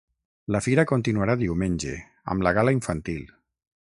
[0.53, 1.93] La fira continuarà diumenge,
[2.35, 3.21] amb la gala infantil.